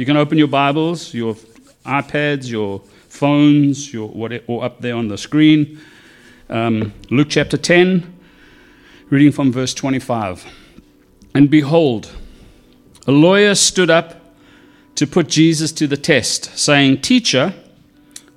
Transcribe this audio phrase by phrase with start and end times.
[0.00, 1.34] You can open your Bibles, your
[1.84, 5.78] iPads, your phones, your whatever, or up there on the screen.
[6.48, 8.10] Um, Luke chapter 10,
[9.10, 10.46] reading from verse 25.
[11.34, 12.12] And behold,
[13.06, 14.18] a lawyer stood up
[14.94, 17.52] to put Jesus to the test, saying, Teacher,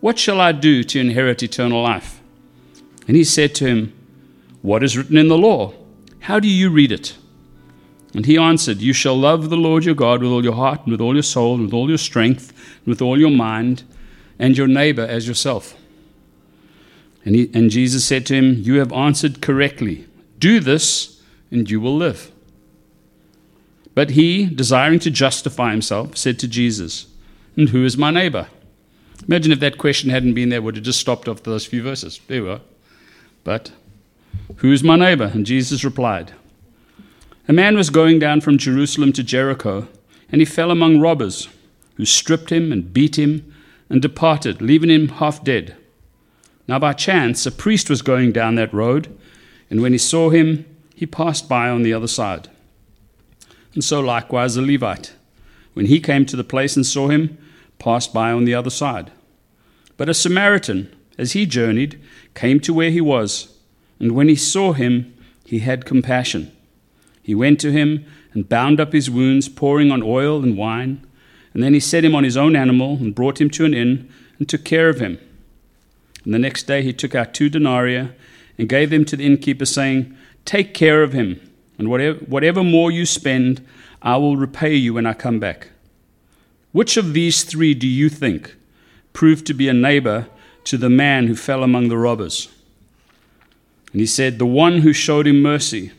[0.01, 2.19] what shall I do to inherit eternal life?
[3.07, 3.93] And he said to him,
[4.61, 5.73] What is written in the law?
[6.19, 7.15] How do you read it?
[8.13, 10.91] And he answered, You shall love the Lord your God with all your heart, and
[10.91, 13.83] with all your soul, and with all your strength, and with all your mind,
[14.37, 15.75] and your neighbor as yourself.
[17.25, 20.07] And, he, and Jesus said to him, You have answered correctly.
[20.39, 22.31] Do this, and you will live.
[23.95, 27.07] But he, desiring to justify himself, said to Jesus,
[27.55, 28.47] And who is my neighbor?
[29.27, 32.19] Imagine if that question hadn't been there, would have just stopped after those few verses.
[32.27, 32.61] There we are.
[33.43, 33.71] But
[34.57, 35.31] who is my neighbor?
[35.33, 36.33] And Jesus replied,
[37.45, 39.89] A man was going down from Jerusalem to Jericho,
[40.31, 41.49] and he fell among robbers,
[41.95, 43.53] who stripped him and beat him
[43.89, 45.75] and departed, leaving him half dead.
[46.69, 49.13] Now by chance a priest was going down that road,
[49.69, 52.47] and when he saw him, he passed by on the other side.
[53.73, 55.13] And so likewise a Levite,
[55.73, 57.37] when he came to the place and saw him,
[57.77, 59.11] passed by on the other side.
[59.97, 61.99] But a Samaritan, as he journeyed,
[62.35, 63.53] came to where he was,
[63.99, 66.49] and when he saw him, he had compassion.
[67.23, 71.05] He went to him and bound up his wounds, pouring on oil and wine.
[71.53, 74.09] And then he set him on his own animal and brought him to an inn
[74.37, 75.19] and took care of him.
[76.25, 78.09] And the next day he took out two denarii
[78.57, 80.15] and gave them to the innkeeper, saying,
[80.45, 81.39] Take care of him,
[81.77, 83.65] and whatever, whatever more you spend,
[84.01, 85.69] I will repay you when I come back.
[86.71, 88.55] Which of these three do you think
[89.13, 90.27] proved to be a neighbor
[90.65, 92.49] to the man who fell among the robbers?
[93.91, 95.91] And he said, The one who showed him mercy.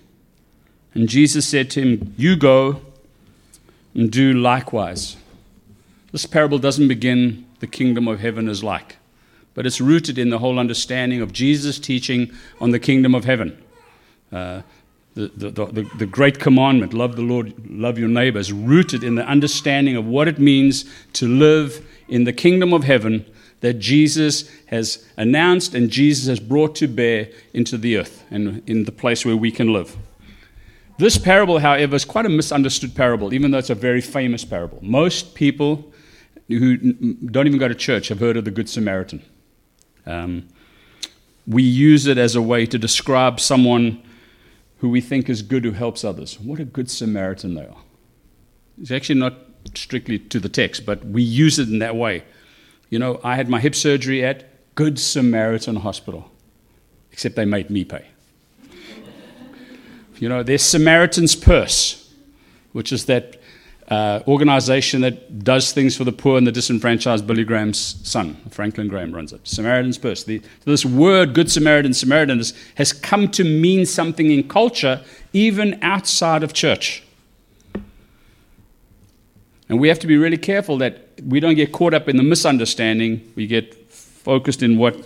[0.95, 2.81] And Jesus said to him, You go
[3.95, 5.17] and do likewise.
[6.12, 8.97] This parable doesn't begin, the kingdom of heaven is like,
[9.55, 13.60] but it's rooted in the whole understanding of Jesus' teaching on the kingdom of heaven.
[14.33, 14.62] Uh,
[15.15, 19.15] the, the, the, the, great commandment, love the Lord, love your neighbor, is rooted in
[19.15, 20.84] the understanding of what it means
[21.15, 23.25] to live in the kingdom of heaven
[23.60, 28.84] that Jesus has announced and Jesus has brought to bear into the earth and in
[28.84, 29.97] the place where we can live.
[30.97, 34.78] This parable, however, is quite a misunderstood parable, even though it's a very famous parable.
[34.81, 35.93] Most people
[36.49, 39.22] who don't even go to church have heard of the Good Samaritan.
[40.06, 40.49] Um,
[41.47, 44.03] we use it as a way to describe someone
[44.78, 46.38] who we think is good who helps others.
[46.38, 47.83] What a good Samaritan they are.
[48.81, 49.34] It's actually not
[49.75, 52.22] strictly to the text, but we use it in that way.
[52.91, 56.31] You know, I had my hip surgery at Good Samaritan Hospital,
[57.10, 58.06] except they made me pay.
[60.24, 62.10] You know, there's Samaritan's Purse,
[62.72, 63.36] which is that
[63.88, 67.26] uh, organization that does things for the poor and the disenfranchised.
[67.26, 69.46] Billy Graham's son, Franklin Graham, runs it.
[69.46, 70.24] Samaritan's Purse.
[70.24, 72.42] The, this word, Good Samaritan, Samaritan,
[72.76, 75.04] has come to mean something in culture,
[75.34, 77.02] even outside of church.
[79.68, 82.22] And we have to be really careful that we don't get caught up in the
[82.22, 83.30] misunderstanding.
[83.36, 84.96] We get focused in what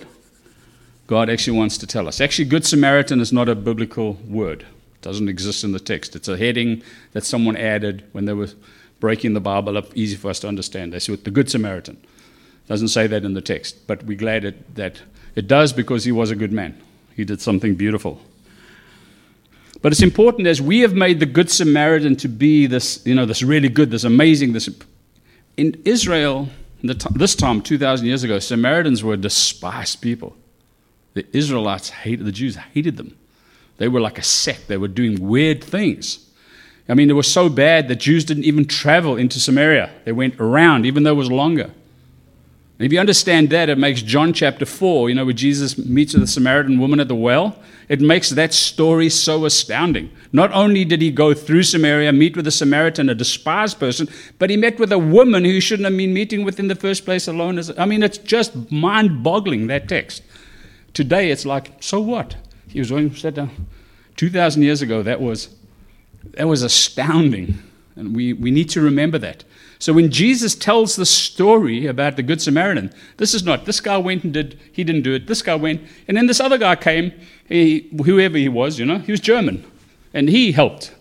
[1.08, 2.20] God actually wants to tell us.
[2.20, 4.64] Actually, Good Samaritan is not a biblical word
[5.02, 6.16] doesn't exist in the text.
[6.16, 6.82] It's a heading
[7.12, 8.48] that someone added when they were
[9.00, 10.92] breaking the Bible up, easy for us to understand.
[10.92, 11.98] They said the Good Samaritan.
[12.66, 15.00] Doesn't say that in the text, but we're glad it, that
[15.34, 16.78] it does because he was a good man.
[17.16, 18.20] He did something beautiful.
[19.80, 23.24] But it's important as we have made the Good Samaritan to be this, you know,
[23.24, 24.68] this really good, this amazing, this.
[25.56, 26.48] In Israel,
[26.82, 30.36] this time, 2,000 years ago, Samaritans were despised people.
[31.14, 33.16] The Israelites hated, the Jews hated them.
[33.78, 36.26] They were like a sect, they were doing weird things.
[36.88, 39.90] I mean, they were so bad that Jews didn't even travel into Samaria.
[40.04, 41.70] They went around, even though it was longer.
[42.78, 46.14] And if you understand that, it makes John chapter 4, you know, where Jesus meets
[46.14, 47.58] with the Samaritan woman at the well,
[47.88, 50.10] it makes that story so astounding.
[50.32, 54.08] Not only did he go through Samaria, meet with a Samaritan, a despised person,
[54.38, 56.76] but he met with a woman who he shouldn't have been meeting with in the
[56.76, 57.60] first place alone.
[57.76, 60.22] I mean, it's just mind boggling, that text.
[60.94, 62.36] Today, it's like, so what?
[62.68, 63.66] He was going sat down.
[64.16, 65.54] 2,000 years ago, that was,
[66.32, 67.58] that was astounding.
[67.96, 69.44] And we, we need to remember that.
[69.78, 73.96] So when Jesus tells the story about the Good Samaritan, this is not, this guy
[73.96, 76.74] went and did, he didn't do it, this guy went, and then this other guy
[76.74, 77.12] came,
[77.48, 79.64] he, whoever he was, you know, he was German,
[80.12, 80.94] and he helped.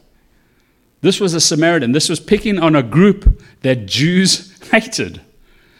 [1.01, 1.91] This was a Samaritan.
[1.91, 5.21] This was picking on a group that Jews hated.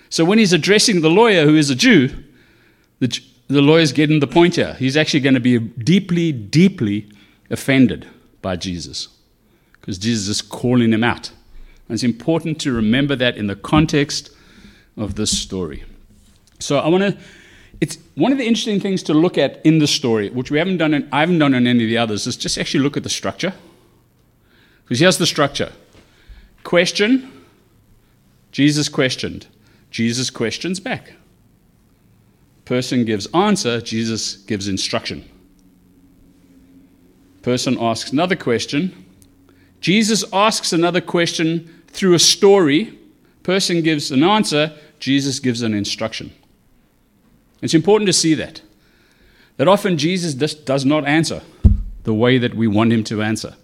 [0.09, 2.23] So when he's addressing the lawyer who is a Jew,
[2.99, 4.73] the, the lawyer's getting the point here.
[4.73, 7.09] He's actually going to be deeply, deeply
[7.49, 8.07] offended
[8.41, 9.07] by Jesus
[9.79, 11.29] because Jesus is calling him out.
[11.87, 14.31] And it's important to remember that in the context
[14.97, 15.85] of this story.
[16.59, 17.17] So I want to.
[17.79, 20.77] It's one of the interesting things to look at in the story, which we haven't
[20.77, 20.93] done.
[20.93, 22.27] In, I haven't done in any of the others.
[22.27, 23.53] Is just actually look at the structure.
[24.83, 25.71] Because here's the structure:
[26.63, 27.31] question.
[28.51, 29.47] Jesus questioned.
[29.91, 31.13] Jesus questions back.
[32.67, 33.79] Person gives answer.
[33.79, 35.23] Jesus gives instruction.
[37.41, 39.05] Person asks another question.
[39.79, 42.99] Jesus asks another question through a story.
[43.43, 44.73] Person gives an answer.
[44.99, 46.33] Jesus gives an instruction.
[47.61, 48.61] It's important to see that.
[49.55, 51.43] That often Jesus just does not answer
[52.03, 53.55] the way that we want him to answer.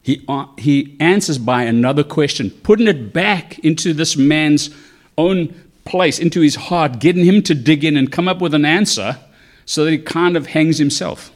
[0.00, 4.70] He, uh, he answers by another question, putting it back into this man's
[5.18, 5.54] own
[5.88, 9.18] place, into his heart, getting him to dig in and come up with an answer
[9.64, 11.32] so that he kind of hangs himself.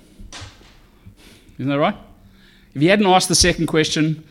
[1.58, 1.96] Isn't that right?
[2.75, 4.25] If he hadn't asked the second question,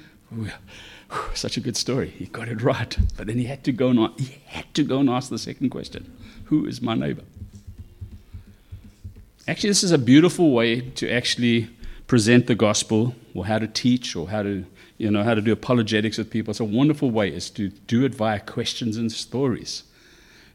[1.34, 2.10] such a good story.
[2.10, 2.98] He got it right.
[3.18, 5.70] But then he had to go and he had to go and ask the second
[5.70, 6.12] question.
[6.46, 7.24] Who is my neighbor?
[9.48, 11.70] Actually, this is a beautiful way to actually
[12.08, 14.66] present the gospel or how to teach or how to
[14.98, 16.52] you know how to do apologetics with people.
[16.52, 19.84] It's a wonderful way is to do it via questions and stories.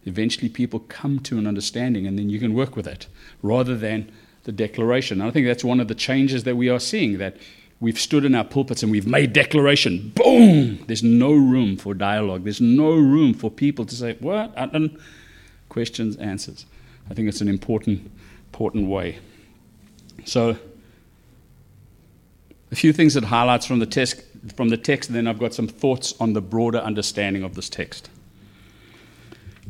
[0.06, 3.08] Eventually people come to an understanding and then you can work with it
[3.43, 4.11] rather than
[4.44, 5.20] the declaration.
[5.20, 7.37] And I think that's one of the changes that we are seeing that
[7.81, 10.12] we've stood in our pulpits and we've made declaration.
[10.14, 10.79] Boom!
[10.87, 12.44] There's no room for dialogue.
[12.44, 14.53] There's no room for people to say, what?
[14.56, 14.97] And
[15.69, 16.64] questions, answers.
[17.11, 18.11] I think it's an important,
[18.52, 19.19] important way.
[20.25, 20.56] So,
[22.70, 24.23] a few things that highlights from the text,
[24.56, 27.69] from the text, and then I've got some thoughts on the broader understanding of this
[27.69, 28.09] text.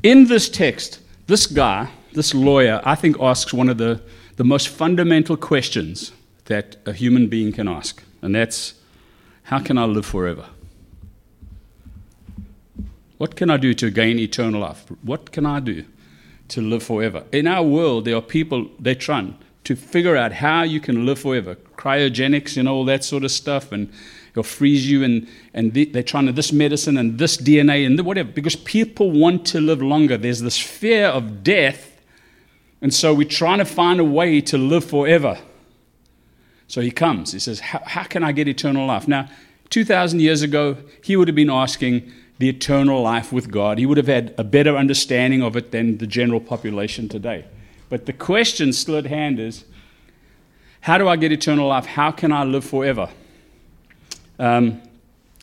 [0.06, 4.00] In this text, this guy, this lawyer, I think asks one of the,
[4.36, 6.12] the most fundamental questions
[6.44, 8.74] that a human being can ask, and that's
[9.42, 10.46] how can I live forever?
[13.18, 14.84] What can I do to gain eternal life?
[15.02, 15.84] What can I do
[16.50, 17.24] to live forever?
[17.32, 21.18] In our world, there are people, they're trying to figure out how you can live
[21.18, 21.56] forever.
[21.76, 23.92] Cryogenics, know, all that sort of stuff, and
[24.36, 28.30] they'll freeze you, and, and they're trying to this medicine and this DNA and whatever,
[28.30, 30.18] because people want to live longer.
[30.18, 32.02] There's this fear of death,
[32.82, 35.38] and so we're trying to find a way to live forever.
[36.68, 37.32] So he comes.
[37.32, 39.08] He says, How can I get eternal life?
[39.08, 39.28] Now,
[39.70, 43.78] 2,000 years ago, he would have been asking the eternal life with God.
[43.78, 47.46] He would have had a better understanding of it than the general population today.
[47.88, 49.64] But the question still at hand is
[50.82, 51.86] how do I get eternal life?
[51.86, 53.08] How can I live forever?
[54.38, 54.82] Um,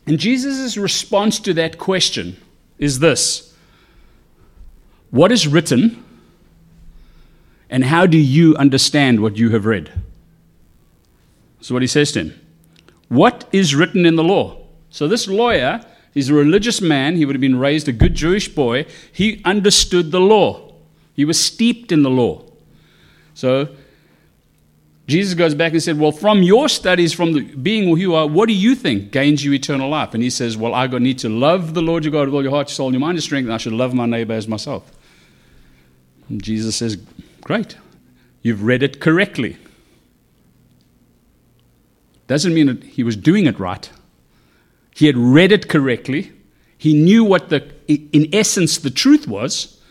[0.05, 2.37] and Jesus' response to that question
[2.77, 3.55] is this
[5.11, 6.03] What is written,
[7.69, 9.91] and how do you understand what you have read?
[11.57, 12.39] That's what he says to him.
[13.07, 14.57] What is written in the law?
[14.89, 17.15] So, this lawyer, he's a religious man.
[17.15, 18.85] He would have been raised a good Jewish boy.
[19.11, 20.73] He understood the law,
[21.13, 22.43] he was steeped in the law.
[23.33, 23.69] So,
[25.05, 28.25] Jesus goes back and said, Well, from your studies, from the, being who you are,
[28.25, 30.13] what do you think gains you eternal life?
[30.13, 32.51] And he says, Well, I need to love the Lord your God with all your
[32.51, 34.47] heart, your soul, and your mind and strength, and I should love my neighbor as
[34.47, 34.91] myself.
[36.29, 36.97] And Jesus says,
[37.41, 37.75] Great.
[38.41, 39.57] You've read it correctly.
[42.27, 43.89] Doesn't mean that he was doing it right.
[44.95, 46.31] He had read it correctly.
[46.77, 49.81] He knew what the, in essence, the truth was.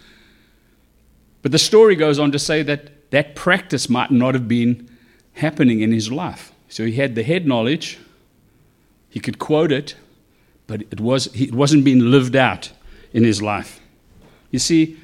[1.43, 4.89] But the story goes on to say that that practice might not have been
[5.35, 6.53] happening in his life.
[6.69, 7.99] So he had the head knowledge,
[9.09, 9.95] he could quote it,
[10.67, 12.73] but it, was, it wasn't being lived out
[13.13, 13.81] in his life.
[14.51, 14.97] You see,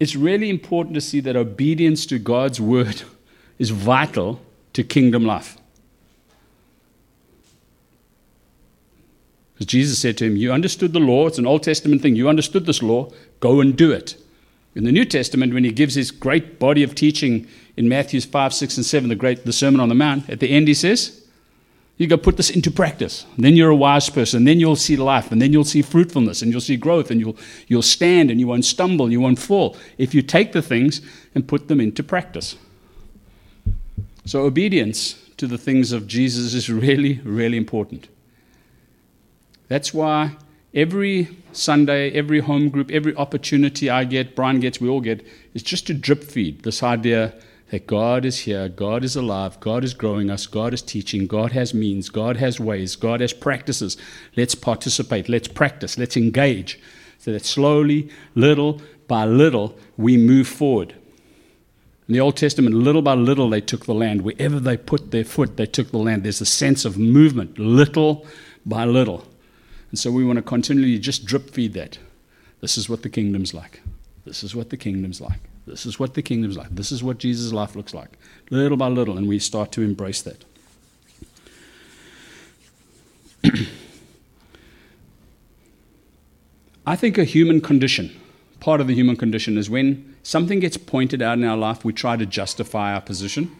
[0.00, 3.02] it's really important to see that obedience to God's word
[3.58, 4.40] is vital
[4.72, 5.58] to kingdom life.
[9.54, 11.26] Because Jesus said to him, You understood the law.
[11.26, 12.16] It's an Old Testament thing.
[12.16, 13.10] You understood this law.
[13.40, 14.16] Go and do it.
[14.74, 18.52] In the New Testament, when he gives his great body of teaching in Matthew 5,
[18.52, 21.24] 6, and 7, the great the Sermon on the Mount, at the end he says,
[21.96, 23.24] You go put this into practice.
[23.38, 24.44] Then you're a wise person.
[24.44, 25.30] Then you'll see life.
[25.30, 26.42] And then you'll see fruitfulness.
[26.42, 27.10] And you'll see growth.
[27.10, 27.36] And you'll,
[27.68, 29.12] you'll stand and you won't stumble.
[29.12, 29.76] You won't fall.
[29.96, 31.00] If you take the things
[31.34, 32.56] and put them into practice.
[34.24, 38.08] So obedience to the things of Jesus is really, really important.
[39.68, 40.32] That's why
[40.72, 45.62] every Sunday, every home group, every opportunity I get, Brian gets, we all get, is
[45.62, 47.34] just to drip feed this idea
[47.70, 51.52] that God is here, God is alive, God is growing us, God is teaching, God
[51.52, 53.96] has means, God has ways, God has practices.
[54.36, 56.78] Let's participate, let's practice, let's engage.
[57.18, 60.94] So that slowly, little by little, we move forward.
[62.06, 64.22] In the Old Testament, little by little, they took the land.
[64.22, 66.22] Wherever they put their foot, they took the land.
[66.22, 68.26] There's a sense of movement, little
[68.66, 69.26] by little.
[69.94, 71.98] And so we want to continually just drip feed that.
[72.60, 73.80] This is what the kingdom's like.
[74.24, 75.38] This is what the kingdom's like.
[75.68, 76.70] This is what the kingdom's like.
[76.74, 78.18] This is what Jesus' life looks like.
[78.50, 80.44] Little by little, and we start to embrace that.
[86.84, 88.20] I think a human condition,
[88.58, 91.92] part of the human condition, is when something gets pointed out in our life, we
[91.92, 93.54] try to justify our position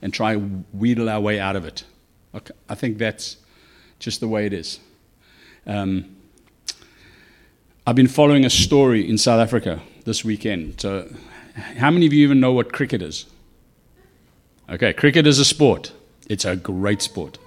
[0.00, 0.40] and try to
[0.72, 1.84] wheedle our way out of it.
[2.34, 3.36] Okay, I think that's
[3.98, 4.80] just the way it is.
[5.66, 6.16] Um,
[7.86, 10.80] I've been following a story in South Africa this weekend.
[10.80, 11.08] So,
[11.76, 13.26] how many of you even know what cricket is?
[14.68, 15.92] Okay, cricket is a sport.
[16.28, 17.38] It's a great sport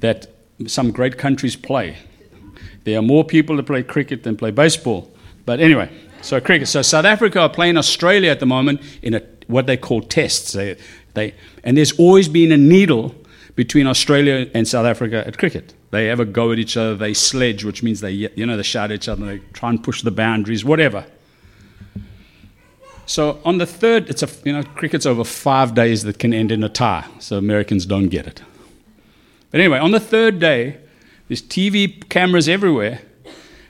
[0.00, 0.26] that
[0.66, 1.96] some great countries play.
[2.84, 5.10] There are more people that play cricket than play baseball.
[5.46, 6.68] But anyway, so cricket.
[6.68, 10.52] So South Africa are playing Australia at the moment in a, what they call tests.
[10.52, 10.76] They,
[11.14, 13.14] they, and there's always been a needle
[13.56, 15.72] between Australia and South Africa at cricket.
[15.94, 16.96] They have a go at each other.
[16.96, 19.24] They sledge, which means they, you know, they shout at each other.
[19.24, 21.06] They try and push the boundaries, whatever.
[23.06, 26.50] So on the third, it's a, you know, cricket's over five days that can end
[26.50, 27.06] in a tie.
[27.20, 28.42] So Americans don't get it.
[29.52, 30.78] But anyway, on the third day,
[31.28, 33.02] there's TV cameras everywhere.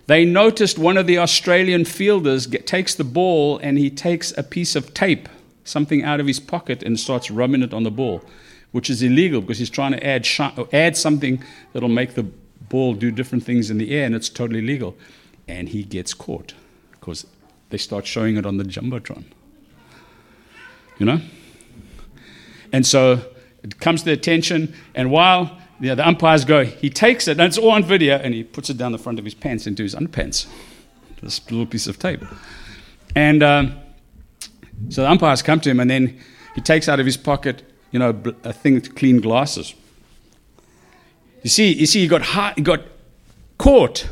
[0.07, 4.43] They noticed one of the Australian fielders get, takes the ball and he takes a
[4.43, 5.28] piece of tape,
[5.62, 8.23] something out of his pocket, and starts rubbing it on the ball,
[8.75, 10.26] which is illegal because he's trying to add,
[10.73, 11.40] add something
[11.73, 14.97] that'll make the ball do different things in the air, and it's totally legal.
[15.47, 16.54] And he gets caught
[16.90, 17.25] because
[17.71, 19.26] they start showing it on the Jumbotron.
[20.99, 21.21] You know?
[22.73, 23.25] And so
[23.62, 27.38] it comes to the attention, and while you know, the umpires go, he takes it,
[27.38, 29.69] and it's all on video, and he puts it down the front of his pants
[29.69, 30.49] into his underpants.
[31.23, 32.25] This little piece of tape.
[33.14, 33.76] And um,
[34.88, 36.19] so the umpires come to him, and then
[36.57, 37.62] he takes out of his pocket,
[37.94, 39.72] you know, a thing to clean glasses.
[41.44, 42.24] You see, you see, he got,
[42.56, 42.80] he got
[43.56, 44.08] caught,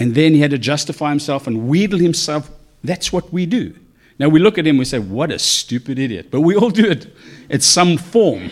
[0.00, 2.50] and then he had to justify himself and wheedle himself.
[2.82, 3.76] That's what we do.
[4.18, 6.90] Now we look at him, we say, "What a stupid idiot!" But we all do
[6.90, 7.06] it.
[7.48, 8.50] It's some form.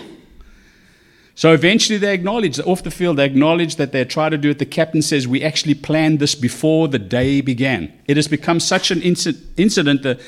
[1.34, 4.60] So eventually they acknowledge, off the field, they acknowledge that they tried to do it.
[4.60, 7.92] The captain says, We actually planned this before the day began.
[8.06, 10.20] It has become such an incident that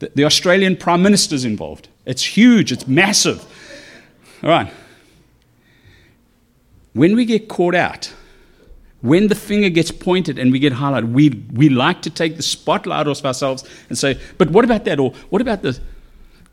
[0.00, 1.88] the, the Australian Prime Minister is involved.
[2.08, 3.44] It's huge, it's massive.
[4.42, 4.72] All right.
[6.94, 8.12] When we get caught out,
[9.02, 12.42] when the finger gets pointed and we get highlighted, we, we like to take the
[12.42, 14.98] spotlight off ourselves and say, But what about that?
[14.98, 15.80] Or what about this?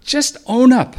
[0.04, 0.98] Just own up.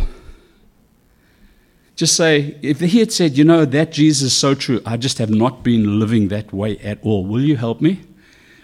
[1.94, 5.18] Just say, if he had said, you know, that Jesus is so true, I just
[5.18, 7.24] have not been living that way at all.
[7.24, 8.00] Will you help me?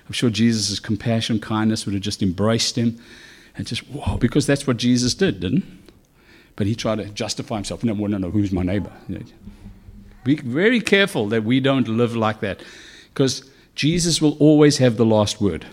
[0.06, 2.98] I'm sure Jesus' compassion, kindness would have just embraced him
[3.56, 5.81] and just, whoa, because that's what Jesus did, didn't?
[6.56, 7.82] But he tried to justify himself.
[7.82, 8.92] No, no, no, who's my neighbor?
[10.24, 12.62] Be very careful that we don't live like that
[13.08, 15.66] because Jesus will always have the last word.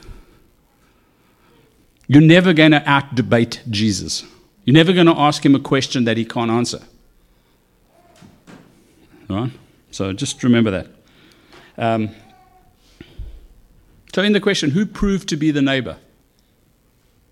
[2.08, 4.26] You're never going to out debate Jesus.
[4.66, 6.82] You're never going to ask him a question that he can't answer.
[9.30, 9.52] Right?
[9.92, 10.88] So just remember that.
[11.78, 12.10] Um,
[14.14, 15.98] so, in the question, who proved to be the neighbor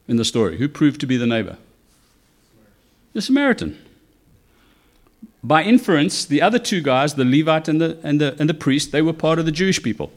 [0.07, 0.57] in the story?
[0.57, 1.57] Who proved to be the neighbor?
[3.17, 3.83] The Samaritan.
[5.43, 8.91] By inference, the other two guys, the Levite and the, and the, and the priest,
[8.91, 10.11] they were part of the Jewish people.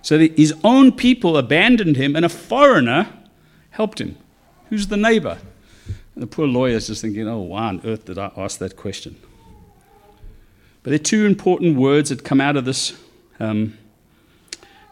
[0.00, 3.12] So his own people abandoned him, and a foreigner
[3.70, 4.16] helped him.
[4.70, 5.38] Who's the neighbor?
[6.14, 8.76] And the poor lawyer is just thinking, oh, why on earth did I ask that
[8.76, 9.16] question?
[10.84, 12.96] But there are two important words that come out of this
[13.40, 13.76] um,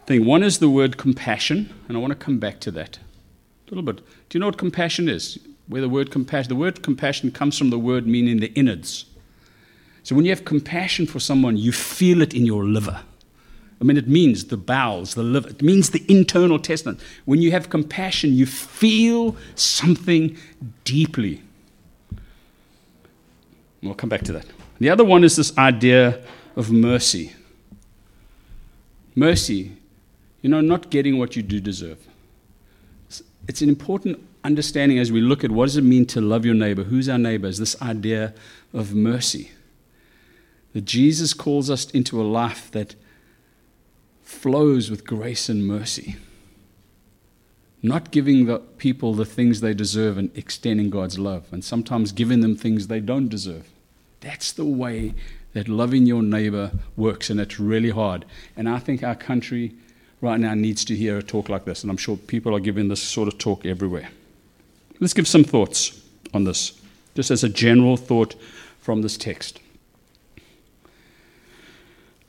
[0.07, 0.25] thing.
[0.25, 3.81] One is the word compassion, and I want to come back to that a little
[3.81, 4.05] bit.
[4.27, 5.39] Do you know what compassion is?
[5.67, 9.05] Where the word compassion, the word compassion comes from the word meaning the innards.
[10.03, 13.01] So when you have compassion for someone, you feel it in your liver.
[13.81, 15.49] I mean, it means the bowels, the liver.
[15.49, 16.99] It means the internal testament.
[17.25, 20.37] When you have compassion, you feel something
[20.83, 21.41] deeply.
[23.81, 24.45] We'll come back to that.
[24.79, 26.23] The other one is this idea
[26.55, 27.33] of mercy.
[29.15, 29.71] Mercy,
[30.41, 31.99] you know, not getting what you do deserve.
[33.47, 36.53] It's an important understanding as we look at what does it mean to love your
[36.53, 38.33] neighbor, who's our neighbor, is this idea
[38.73, 39.51] of mercy.
[40.73, 42.95] That Jesus calls us into a life that
[44.21, 46.17] flows with grace and mercy.
[47.81, 52.41] Not giving the people the things they deserve and extending God's love, and sometimes giving
[52.41, 53.67] them things they don't deserve.
[54.21, 55.13] That's the way
[55.53, 58.25] that loving your neighbor works, and it's really hard.
[58.55, 59.73] And I think our country
[60.21, 62.89] right now needs to hear a talk like this, and I'm sure people are giving
[62.89, 64.09] this sort of talk everywhere.
[64.99, 66.01] Let's give some thoughts
[66.33, 66.79] on this,
[67.15, 68.35] just as a general thought
[68.79, 69.59] from this text.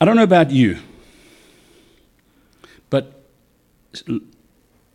[0.00, 0.78] I don't know about you,
[2.90, 3.24] But,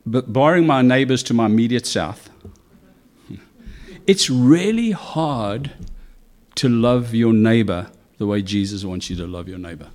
[0.06, 2.30] but barring my neighbors to my immediate south,
[4.08, 5.72] it's really hard
[6.56, 9.90] to love your neighbor the way Jesus wants you to love your neighbor.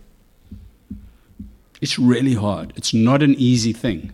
[1.81, 2.73] It's really hard.
[2.77, 4.13] It's not an easy thing.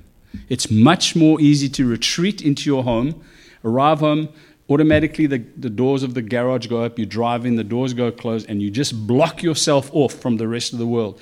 [0.48, 3.22] It's much more easy to retreat into your home,
[3.64, 4.28] arrive home,
[4.68, 8.10] automatically the, the doors of the garage go up, you drive in, the doors go
[8.10, 11.20] closed, and you just block yourself off from the rest of the world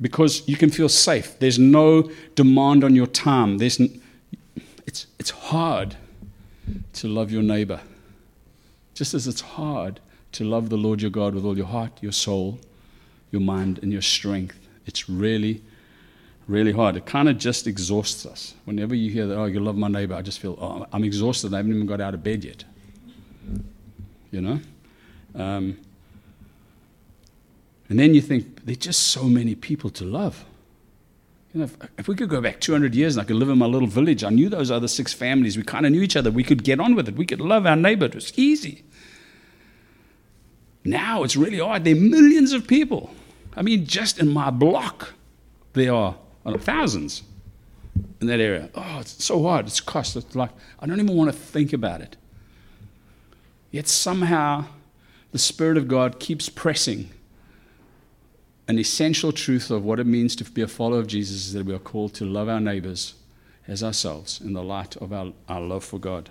[0.00, 1.38] because you can feel safe.
[1.38, 3.58] There's no demand on your time.
[3.58, 3.80] There's,
[4.86, 5.96] it's, it's hard
[6.94, 7.80] to love your neighbor,
[8.94, 10.00] just as it's hard
[10.32, 12.58] to love the Lord your God with all your heart, your soul,
[13.30, 14.58] your mind, and your strength.
[14.84, 15.62] It's really,
[16.46, 16.96] really hard.
[16.96, 18.54] It kind of just exhausts us.
[18.64, 21.52] Whenever you hear that, oh, you love my neighbor, I just feel, oh, I'm exhausted.
[21.52, 22.64] I haven't even got out of bed yet.
[24.30, 24.60] You know?
[25.34, 25.78] Um,
[27.88, 30.44] and then you think, there's just so many people to love.
[31.52, 33.58] You know, if, if, we could go back 200 years and I could live in
[33.58, 35.56] my little village, I knew those other six families.
[35.56, 36.30] We kind of knew each other.
[36.30, 37.16] We could get on with it.
[37.16, 38.06] We could love our neighbor.
[38.06, 38.84] It was easy.
[40.84, 41.84] Now it's really hard.
[41.84, 43.10] There are millions of people.
[43.56, 45.14] I mean, just in my block,
[45.72, 47.24] there are Oh, thousands
[48.20, 48.70] in that area.
[48.74, 49.66] Oh, it's so hard.
[49.66, 50.14] It's cost.
[50.14, 52.16] It's like, I don't even want to think about it.
[53.72, 54.66] Yet somehow
[55.32, 57.10] the Spirit of God keeps pressing
[58.68, 61.66] an essential truth of what it means to be a follower of Jesus is that
[61.66, 63.14] we are called to love our neighbors
[63.66, 66.30] as ourselves in the light of our, our love for God.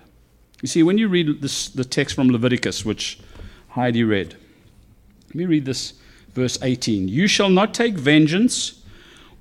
[0.62, 3.20] You see, when you read this, the text from Leviticus, which
[3.68, 4.34] Heidi read,
[5.28, 5.94] let me read this
[6.32, 7.08] verse 18.
[7.08, 8.82] You shall not take vengeance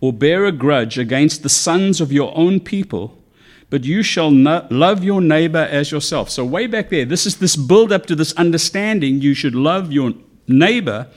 [0.01, 3.17] or bear a grudge against the sons of your own people,
[3.69, 6.29] but you shall love your neighbor as yourself.
[6.29, 9.91] So, way back there, this is this build up to this understanding you should love
[9.91, 10.13] your
[10.47, 11.07] neighbor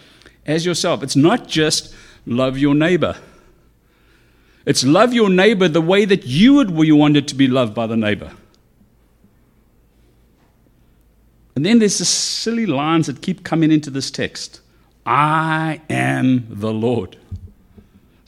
[0.46, 1.02] as yourself.
[1.02, 1.94] It's not just
[2.26, 3.16] love your neighbor.
[4.64, 7.96] It's love your neighbor the way that you would you to be loved by the
[7.96, 8.32] neighbor.
[11.54, 14.60] And then there's this silly lines that keep coming into this text.
[15.04, 17.16] I am the Lord.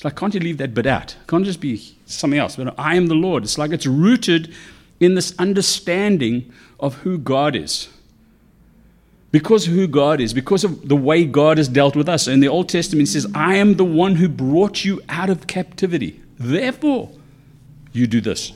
[0.01, 1.13] It's like, can't you leave that bit out?
[1.13, 2.57] It can't just be something else.
[2.57, 3.45] But I am the Lord.
[3.45, 4.51] It's like it's rooted
[4.99, 7.91] in this understanding of who God is.
[9.31, 12.29] Because who God is, because of the way God has dealt with us.
[12.29, 16.23] In the Old Testament, says, I am the one who brought you out of captivity.
[16.39, 17.11] Therefore,
[17.93, 18.55] you do this.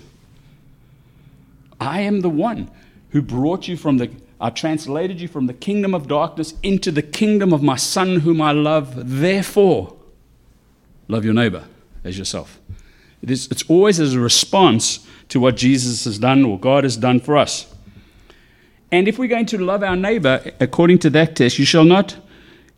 [1.78, 2.70] I am the one
[3.10, 7.02] who brought you from the I translated you from the kingdom of darkness into the
[7.02, 9.20] kingdom of my Son, whom I love.
[9.20, 9.93] Therefore,
[11.08, 11.64] love your neighbor
[12.02, 12.60] as yourself.
[13.22, 16.96] It is, it's always as a response to what Jesus has done or God has
[16.96, 17.72] done for us.
[18.92, 22.16] And if we're going to love our neighbor, according to that test, you shall not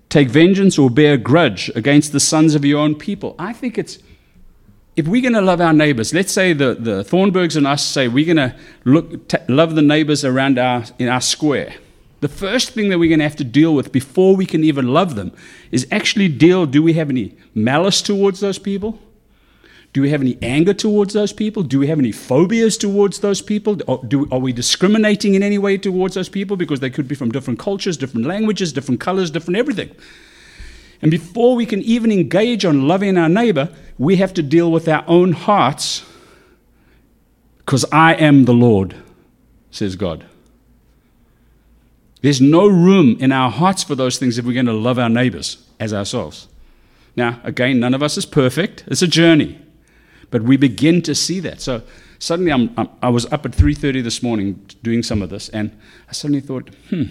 [0.09, 3.35] take vengeance or bear grudge against the sons of your own people.
[3.39, 3.99] I think it's
[4.95, 8.09] if we're going to love our neighbors, let's say the, the Thornburgs and us say
[8.09, 11.75] we're going to look, t- love the neighbors around our, in our square.
[12.21, 14.89] The first thing that we're going to have to deal with before we can even
[14.89, 15.33] love them
[15.71, 18.99] is actually deal do we have any malice towards those people?
[19.93, 21.63] Do we have any anger towards those people?
[21.63, 23.77] Do we have any phobias towards those people?
[23.77, 27.31] Do, are we discriminating in any way towards those people because they could be from
[27.33, 29.95] different cultures, different languages, different colors, different everything?
[31.01, 34.89] And before we can even engage on loving our neighbor, we have to deal with
[34.89, 36.05] our own hearts
[37.59, 38.97] because I am the Lord,
[39.71, 40.27] says God.
[42.27, 45.09] There's no room in our hearts for those things if we're going to love our
[45.09, 46.49] neighbors as ourselves.
[47.15, 48.83] Now, again, none of us is perfect.
[48.89, 49.61] It's a journey.
[50.33, 51.61] But we begin to see that.
[51.61, 51.85] So
[52.19, 55.71] suddenly I'm, I'm, i was up at 3.30 this morning doing some of this, and
[56.09, 57.05] I suddenly thought, hmm,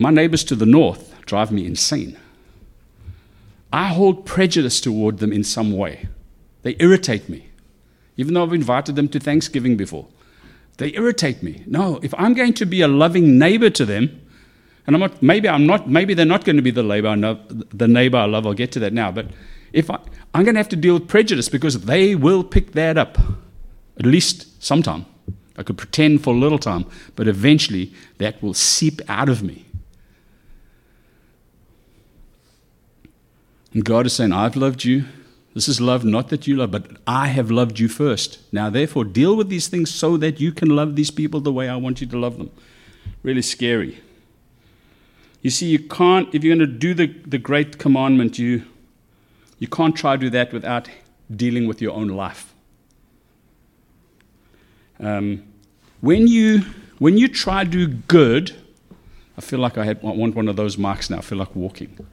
[0.00, 2.18] my neighbors to the north drive me insane.
[3.72, 6.08] I hold prejudice toward them in some way.
[6.62, 7.50] They irritate me,
[8.16, 10.08] even though I've invited them to Thanksgiving before.
[10.78, 11.62] They irritate me.
[11.66, 14.20] No, if I'm going to be a loving neighbor to them,
[14.86, 17.38] and I'm not, maybe I'm not, maybe they're not going to be the neighbor I
[17.72, 18.46] the neighbor I love.
[18.46, 19.10] I'll get to that now.
[19.10, 19.26] But
[19.72, 19.98] if I,
[20.34, 23.18] I'm going to have to deal with prejudice because they will pick that up,
[23.98, 25.06] at least sometime.
[25.58, 26.84] I could pretend for a little time,
[27.16, 29.64] but eventually that will seep out of me.
[33.72, 35.04] And God is saying, I've loved you.
[35.56, 38.40] This is love, not that you love, but I have loved you first.
[38.52, 41.66] Now, therefore, deal with these things so that you can love these people the way
[41.66, 42.50] I want you to love them.
[43.22, 44.02] Really scary.
[45.40, 48.66] You see, you can't, if you're going to do the, the great commandment, you,
[49.58, 50.90] you can't try to do that without
[51.34, 52.52] dealing with your own life.
[55.00, 55.42] Um,
[56.02, 56.66] when, you,
[56.98, 58.54] when you try to do good,
[59.38, 61.16] I feel like I, had, I want one of those marks now.
[61.16, 62.06] I feel like walking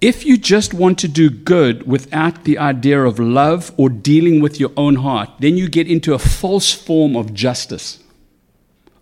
[0.00, 4.60] If you just want to do good without the idea of love or dealing with
[4.60, 8.00] your own heart, then you get into a false form of justice.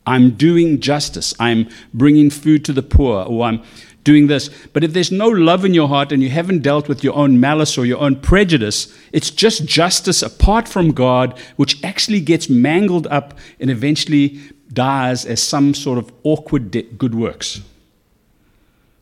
[0.07, 1.35] I'm doing justice.
[1.41, 3.63] I'm bringing food to the poor, or I'm
[4.05, 4.51] doing this.
[4.73, 7.41] But if there's no love in your heart and you haven't dealt with your own
[7.41, 13.09] malice or your own prejudice, it's just justice apart from God, which actually gets mangled
[13.09, 14.39] up and eventually
[14.73, 17.63] dies as some sort of awkward de- good works.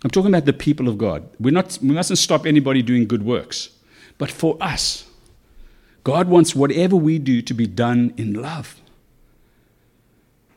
[0.04, 1.28] I'm talking about the people of God.
[1.38, 3.70] We're not, we mustn't stop anybody doing good works.
[4.18, 5.06] But for us,
[6.04, 8.80] God wants whatever we do to be done in love.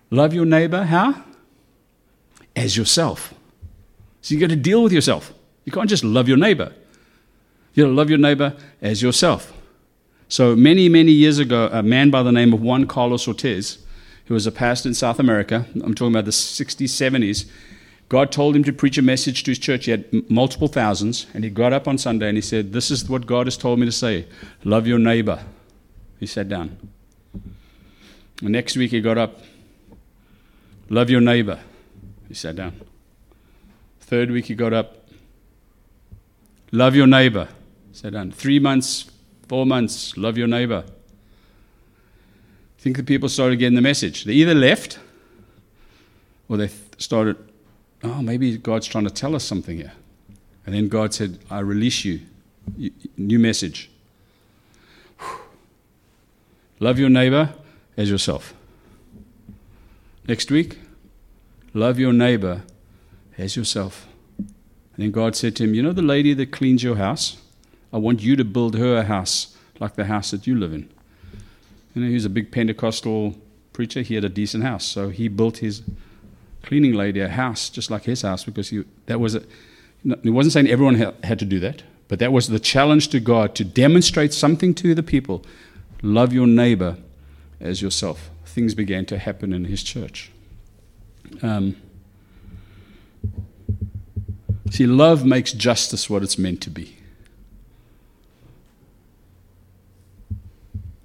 [0.09, 1.23] Love your neighbor, how?
[2.55, 3.33] As yourself.
[4.21, 5.33] So you've got to deal with yourself.
[5.65, 6.73] You can't just love your neighbor.
[7.73, 9.53] You got to love your neighbor as yourself.
[10.27, 13.79] So many, many years ago, a man by the name of Juan Carlos Ortiz,
[14.25, 17.45] who was a pastor in South America, I'm talking about the 60s, 70s,
[18.07, 19.85] God told him to preach a message to his church.
[19.85, 23.09] He had multiple thousands, and he got up on Sunday and he said, This is
[23.09, 24.27] what God has told me to say
[24.63, 25.43] love your neighbor.
[26.19, 26.77] He sat down.
[28.41, 29.41] The next week he got up,
[30.89, 31.59] love your neighbor.
[32.27, 32.79] He sat down.
[34.01, 35.07] Third week he got up,
[36.71, 37.47] love your neighbor.
[37.91, 38.31] He Sat down.
[38.31, 39.09] Three months,
[39.47, 40.83] four months, love your neighbor.
[42.77, 44.25] I think the people started getting the message.
[44.25, 44.99] They either left
[46.47, 47.37] or they started
[48.05, 49.93] oh, maybe God's trying to tell us something here.
[50.65, 52.21] And then God said, I release you.
[53.17, 53.89] New message.
[56.79, 57.53] Love your neighbor
[57.95, 58.53] as yourself.
[60.27, 60.79] Next week,
[61.73, 62.63] love your neighbor
[63.37, 64.07] as yourself.
[64.37, 67.37] And then God said to him, You know the lady that cleans your house?
[67.93, 70.89] I want you to build her a house like the house that you live in.
[71.93, 73.35] You know, he was a big Pentecostal
[73.71, 74.01] preacher.
[74.01, 74.85] He had a decent house.
[74.85, 75.81] So he built his
[76.65, 79.43] cleaning lady a house just like his house because he, that was a,
[80.23, 83.55] he wasn't saying everyone had to do that, but that was the challenge to God
[83.55, 85.43] to demonstrate something to the people.
[86.01, 86.97] Love your neighbor
[87.59, 88.29] as yourself.
[88.45, 90.31] Things began to happen in his church.
[91.41, 91.75] Um,
[94.71, 96.97] see, love makes justice what it's meant to be.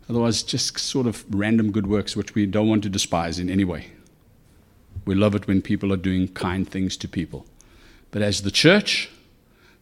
[0.09, 3.65] Otherwise, just sort of random good works which we don't want to despise in any
[3.65, 3.87] way.
[5.05, 7.47] We love it when people are doing kind things to people.
[8.11, 9.11] But as the church,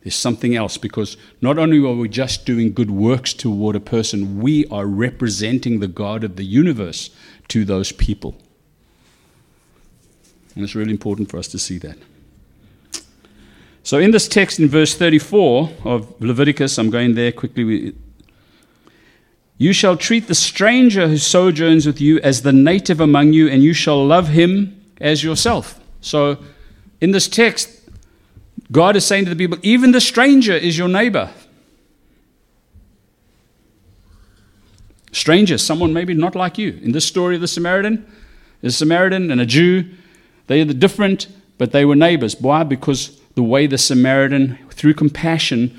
[0.03, 4.41] there's something else because not only are we just doing good works toward a person,
[4.41, 7.11] we are representing the God of the universe
[7.49, 8.37] to those people.
[10.55, 11.99] And it's really important for us to see that.
[13.83, 17.95] So, in this text in verse 34 of Leviticus, I'm going there quickly.
[19.57, 23.63] You shall treat the stranger who sojourns with you as the native among you, and
[23.63, 25.81] you shall love him as yourself.
[26.01, 26.39] So,
[27.01, 27.71] in this text,
[28.71, 31.31] God is saying to the people, even the stranger is your neighbor.
[35.13, 36.79] Stranger, someone maybe not like you.
[36.83, 38.07] In this story of the Samaritan,
[38.63, 39.89] is a Samaritan and a Jew,
[40.49, 42.37] they are different, but they were neighbors.
[42.41, 42.63] Why?
[42.65, 45.79] Because the way the Samaritan, through compassion,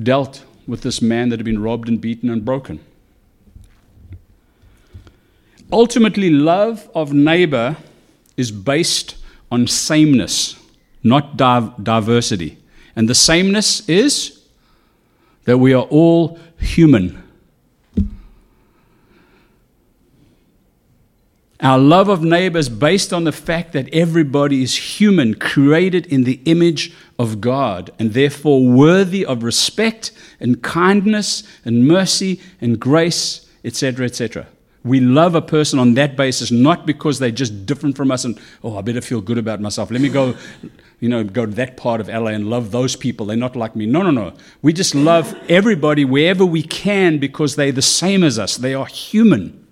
[0.00, 2.80] dealt with this man that had been robbed and beaten and broken.
[5.70, 7.76] Ultimately, love of neighbor
[8.38, 9.16] is based
[9.50, 10.56] on sameness,
[11.02, 12.56] not diversity.
[12.96, 14.42] And the sameness is
[15.44, 17.22] that we are all human.
[21.60, 26.40] Our love of neighbors based on the fact that everybody is human, created in the
[26.44, 34.06] image of God, and therefore worthy of respect and kindness and mercy and grace, etc.,
[34.06, 34.46] etc.
[34.88, 38.40] We love a person on that basis, not because they're just different from us and,
[38.64, 39.90] oh, I better feel good about myself.
[39.90, 40.34] Let me go,
[41.00, 43.26] you know, go to that part of LA and love those people.
[43.26, 43.86] They're not like me.
[43.86, 44.32] No, no, no.
[44.62, 48.56] We just love everybody wherever we can because they're the same as us.
[48.56, 49.66] They are human.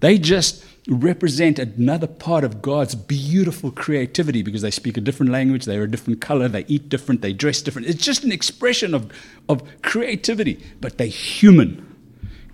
[0.00, 5.66] They just represent another part of God's beautiful creativity because they speak a different language,
[5.66, 7.88] they're a different color, they eat different, they dress different.
[7.88, 9.12] It's just an expression of,
[9.48, 11.94] of creativity, but they're human,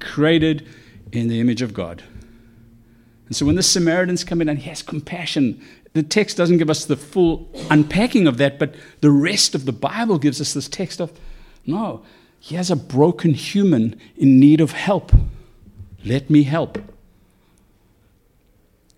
[0.00, 0.66] created
[1.20, 2.02] in the image of God.
[3.26, 5.62] And so when the Samaritans come in and he has compassion,
[5.94, 9.72] the text doesn't give us the full unpacking of that, but the rest of the
[9.72, 11.12] Bible gives us this text of
[11.66, 12.04] no,
[12.38, 15.12] he has a broken human in need of help.
[16.04, 16.78] Let me help.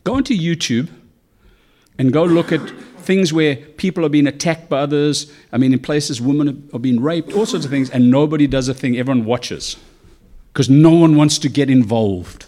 [0.02, 0.88] Go into YouTube
[1.98, 5.32] and go look at things where people are being attacked by others.
[5.52, 8.68] I mean, in places women are being raped, all sorts of things, and nobody does
[8.68, 8.98] a thing.
[8.98, 9.76] Everyone watches
[10.56, 12.46] because no one wants to get involved.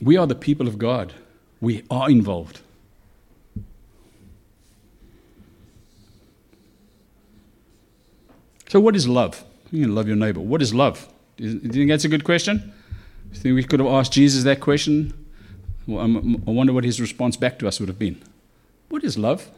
[0.00, 1.12] We are the people of God.
[1.60, 2.60] We are involved.
[8.70, 9.44] So, what is love?
[9.70, 10.40] You can love your neighbor.
[10.40, 11.06] What is love?
[11.36, 12.72] Do you think that's a good question?
[13.34, 15.12] You think we could have asked Jesus that question?
[15.86, 18.22] Well, I wonder what his response back to us would have been.
[18.88, 19.50] What is love?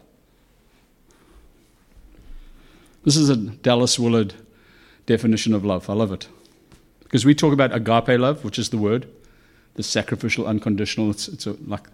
[3.07, 4.33] This is a Dallas Willard
[5.05, 5.89] definition of love.
[5.89, 6.27] I love it.
[7.05, 9.07] Because we talk about agape love, which is the word,
[9.75, 11.11] the sacrificial, unconditional.
[11.11, 11.87] It's, it's a, like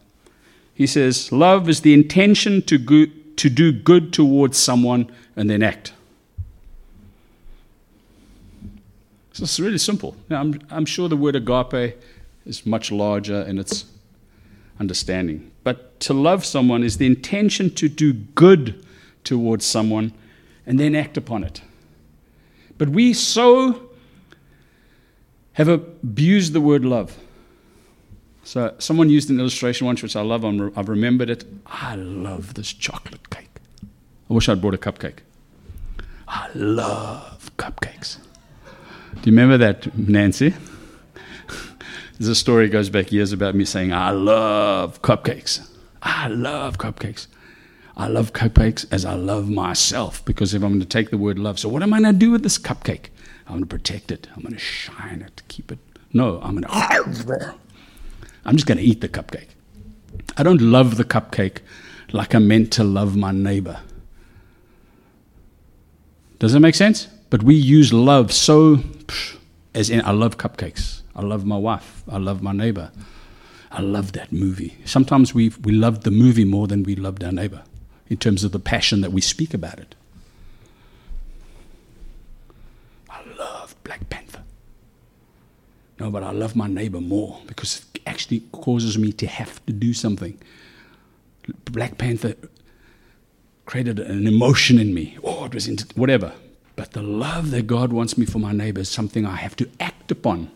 [0.73, 5.61] he says, love is the intention to, go, to do good towards someone and then
[5.61, 5.93] act.
[9.33, 10.15] So it's really simple.
[10.29, 11.95] Now, I'm, I'm sure the word agape
[12.43, 13.85] is much larger in its
[14.79, 15.51] understanding.
[15.63, 18.83] But to love someone is the intention to do good
[19.23, 20.11] towards someone
[20.65, 21.61] and then act upon it.
[22.77, 23.89] But we so
[25.53, 27.17] have abused the word love.
[28.43, 30.43] So someone used an illustration once, which I love.
[30.43, 31.45] I've remembered it.
[31.65, 33.47] I love this chocolate cake.
[34.29, 35.19] I wish I'd brought a cupcake.
[36.27, 38.17] I love cupcakes.
[39.21, 40.53] Do you remember that, Nancy?
[42.17, 45.69] There's a story goes back years about me saying, I love cupcakes.
[46.01, 47.27] I love cupcakes.
[47.95, 51.37] I love cupcakes as I love myself because if I'm going to take the word
[51.37, 53.09] love, so what am I going to do with this cupcake?
[53.45, 54.27] I'm going to protect it.
[54.35, 55.77] I'm going to shine it, keep it.
[56.11, 57.55] No, I'm going to.
[58.45, 59.49] I'm just going to eat the cupcake.
[60.37, 61.59] I don't love the cupcake
[62.11, 63.79] like I'm meant to love my neighbor.
[66.39, 67.07] Does that make sense?
[67.29, 68.79] But we use love so,
[69.75, 71.01] as in, I love cupcakes.
[71.15, 72.03] I love my wife.
[72.11, 72.91] I love my neighbor.
[73.71, 74.77] I love that movie.
[74.85, 77.63] Sometimes we we loved the movie more than we loved our neighbor
[78.09, 79.95] in terms of the passion that we speak about it.
[83.09, 84.43] I love Black Panther.
[85.99, 89.73] No, but I love my neighbor more because it actually causes me to have to
[89.73, 90.37] do something.
[91.65, 92.35] Black Panther
[93.65, 95.17] created an emotion in me.
[95.23, 96.33] Oh, it was into whatever.
[96.75, 99.69] But the love that God wants me for my neighbor is something I have to
[99.79, 100.51] act upon,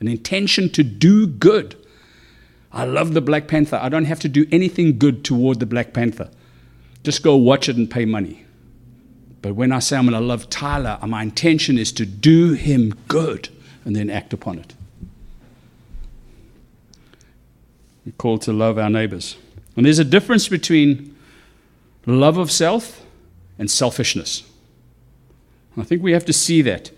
[0.00, 1.76] an intention to do good.
[2.72, 3.78] I love the Black Panther.
[3.80, 6.30] I don't have to do anything good toward the Black Panther.
[7.02, 8.44] Just go watch it and pay money.
[9.40, 12.94] But when I say I'm going to love Tyler, my intention is to do him
[13.08, 13.48] good
[13.84, 14.74] and then act upon it.
[18.06, 19.36] We're called to love our neighbors.
[19.76, 21.16] And there's a difference between
[22.06, 23.04] love of self
[23.58, 24.44] and selfishness.
[25.76, 26.90] I think we have to see that.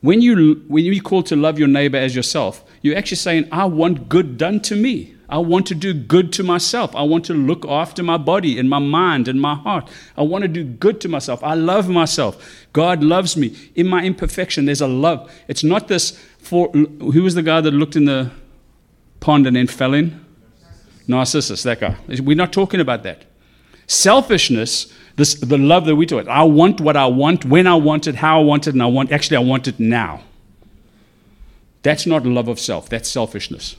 [0.00, 3.64] When you when you call to love your neighbor as yourself, you're actually saying, I
[3.64, 5.15] want good done to me.
[5.28, 6.94] I want to do good to myself.
[6.94, 9.88] I want to look after my body and my mind and my heart.
[10.16, 11.42] I want to do good to myself.
[11.42, 12.66] I love myself.
[12.72, 13.56] God loves me.
[13.74, 15.30] In my imperfection, there's a love.
[15.48, 18.30] It's not this for who was the guy that looked in the
[19.20, 20.24] pond and then fell in?
[21.08, 21.96] Narcissus, that guy.
[22.08, 23.24] We're not talking about that.
[23.86, 26.36] Selfishness, this, the love that we talk about.
[26.36, 28.86] I want what I want, when I want it, how I want it, and I
[28.86, 30.22] want actually I want it now.
[31.82, 33.76] That's not love of self, that's selfishness.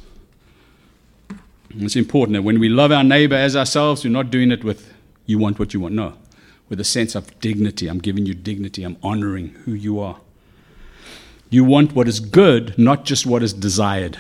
[1.80, 4.94] It's important that when we love our neighbor as ourselves, we're not doing it with
[5.26, 5.94] you want what you want.
[5.94, 6.14] No,
[6.70, 7.88] with a sense of dignity.
[7.88, 8.84] I'm giving you dignity.
[8.84, 10.20] I'm honoring who you are.
[11.50, 14.18] You want what is good, not just what is desired.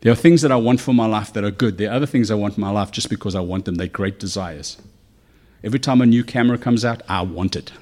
[0.00, 1.78] There are things that I want for my life that are good.
[1.78, 3.76] There are other things I want in my life just because I want them.
[3.76, 4.76] They're great desires.
[5.64, 7.72] Every time a new camera comes out, I want it.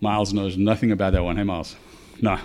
[0.00, 1.36] Miles knows nothing about that one.
[1.36, 1.76] Hey, Miles.
[2.22, 2.38] No.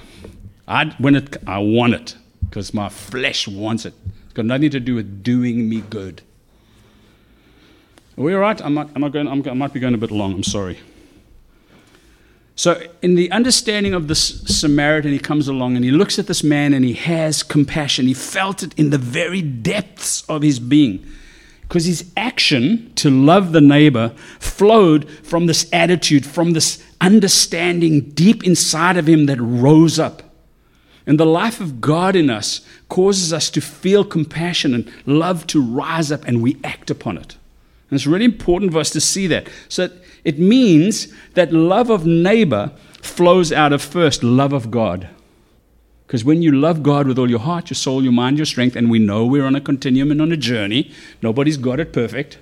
[0.68, 2.16] I, when it, I want it
[2.54, 3.96] because my flesh wants it.
[4.26, 6.22] It's got nothing to do with doing me good.
[8.16, 8.64] Are we all right?
[8.64, 10.34] I might, am I, going, I'm, I might be going a bit long.
[10.34, 10.78] I'm sorry.
[12.56, 16.44] So, in the understanding of this Samaritan, he comes along and he looks at this
[16.44, 18.06] man and he has compassion.
[18.06, 21.04] He felt it in the very depths of his being.
[21.62, 28.44] Because his action to love the neighbor flowed from this attitude, from this understanding deep
[28.44, 30.33] inside of him that rose up.
[31.06, 35.62] And the life of God in us causes us to feel compassion and love to
[35.62, 37.36] rise up, and we act upon it.
[37.90, 39.50] And it's really important for us to see that.
[39.68, 39.90] So
[40.24, 45.10] it means that love of neighbor flows out of first love of God.
[46.08, 48.76] Because when you love God with all your heart, your soul, your mind, your strength,
[48.76, 52.38] and we know we're on a continuum and on a journey, nobody's got it perfect.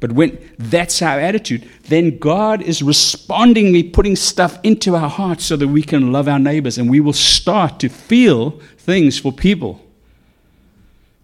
[0.00, 5.56] But when that's our attitude, then God is respondingly putting stuff into our hearts so
[5.56, 9.84] that we can love our neighbors and we will start to feel things for people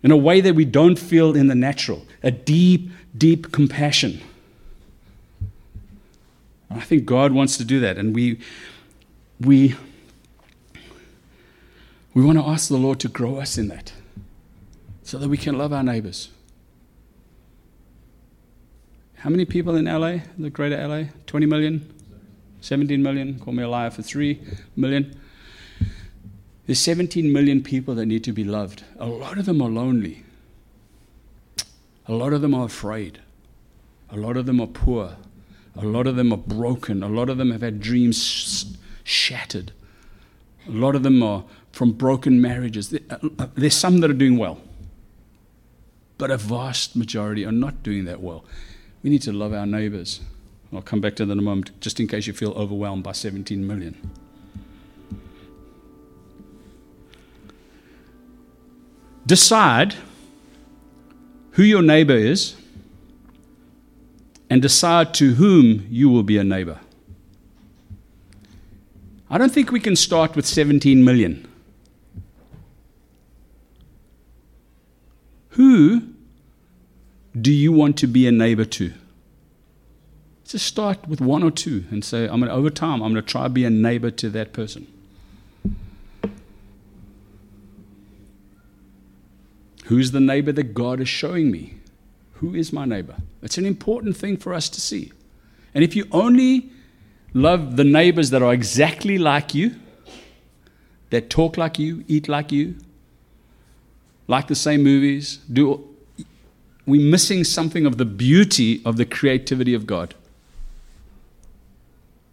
[0.02, 4.20] in a way that we don't feel in the natural a deep, deep compassion.
[6.70, 8.38] I think God wants to do that, and we,
[9.40, 9.76] we,
[12.12, 13.92] we want to ask the Lord to grow us in that
[15.02, 16.28] so that we can love our neighbors.
[19.18, 21.04] How many people in LA, the greater LA?
[21.26, 21.92] 20 million?
[22.60, 23.38] 17 million.
[23.38, 24.40] Call me a liar for 3
[24.76, 25.18] million.
[26.66, 28.84] There's 17 million people that need to be loved.
[28.98, 30.24] A lot of them are lonely.
[32.08, 33.20] A lot of them are afraid.
[34.10, 35.16] A lot of them are poor.
[35.76, 37.02] A lot of them are broken.
[37.02, 39.72] A lot of them have had dreams shattered.
[40.66, 42.92] A lot of them are from broken marriages.
[42.92, 44.60] Uh, uh, there's some that are doing well,
[46.18, 48.44] but a vast majority are not doing that well.
[49.06, 50.18] We need to love our neighbors.
[50.72, 53.12] I'll come back to that in a moment, just in case you feel overwhelmed by
[53.12, 53.96] 17 million.
[59.24, 59.94] Decide
[61.52, 62.56] who your neighbor is
[64.50, 66.80] and decide to whom you will be a neighbor.
[69.30, 71.46] I don't think we can start with 17 million.
[75.50, 76.15] Who
[77.40, 78.92] do you want to be a neighbor to?
[80.44, 83.14] Just start with one or two and say, I'm going to, over time, I'm going
[83.14, 84.86] to try to be a neighbor to that person.
[89.86, 91.74] Who's the neighbor that God is showing me?
[92.34, 93.16] Who is my neighbor?
[93.42, 95.12] It's an important thing for us to see.
[95.74, 96.70] And if you only
[97.34, 99.76] love the neighbors that are exactly like you,
[101.10, 102.76] that talk like you, eat like you,
[104.26, 105.95] like the same movies, do
[106.86, 110.14] we're missing something of the beauty of the creativity of God.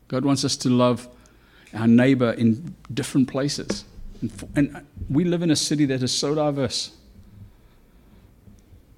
[0.07, 1.07] God wants us to love
[1.73, 3.83] our neighbor in different places.
[4.55, 6.91] And uh, we live in a city that is so diverse,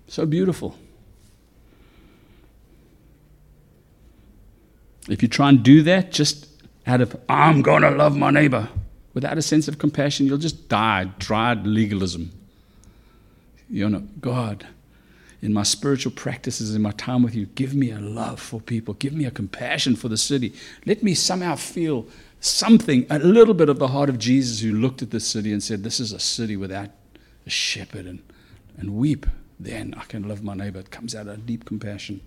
[0.08, 0.78] so beautiful.
[5.08, 6.48] If you try and do that just
[6.86, 8.68] out of, I'm going to love my neighbor,
[9.14, 12.32] without a sense of compassion, you'll just die, dried legalism.
[13.70, 14.68] You know, God,
[15.46, 18.96] in my spiritual practices, in my time with you, give me a love for people,
[18.96, 20.52] give me a compassion for the city.
[20.88, 22.08] Let me somehow feel
[22.40, 25.62] something, a little bit of the heart of Jesus who looked at this city and
[25.62, 26.90] said, This is a city without
[27.46, 28.24] a shepherd, and,
[28.76, 29.28] and weep.
[29.60, 30.80] Then I can love my neighbor.
[30.80, 32.22] It comes out of deep compassion.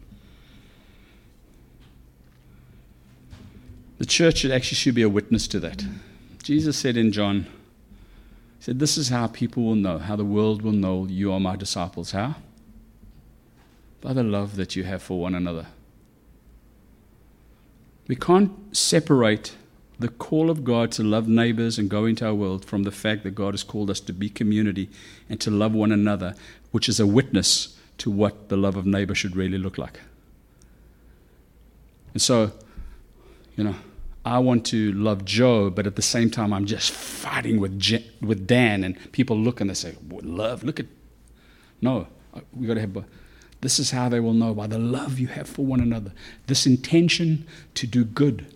[3.99, 5.85] The church actually should be a witness to that.
[6.45, 7.49] Jesus said in John,
[8.59, 11.41] He said, This is how people will know, how the world will know you are
[11.41, 12.13] my disciples.
[12.13, 12.37] How?
[14.01, 15.67] By the love that you have for one another.
[18.07, 19.55] We can't separate
[19.99, 23.25] the call of God to love neighbors and go into our world from the fact
[23.25, 24.89] that God has called us to be community
[25.29, 26.35] and to love one another,
[26.71, 30.01] which is a witness to what the love of neighbor should really look like.
[32.13, 32.53] And so,
[33.57, 33.75] you know,
[34.25, 38.09] I want to love Joe, but at the same time, I'm just fighting with, Je-
[38.21, 40.87] with Dan, and people look and they say, Love, look at.
[41.81, 42.07] No,
[42.55, 43.05] we got to have.
[43.61, 46.13] This is how they will know by the love you have for one another.
[46.47, 48.47] This intention to do good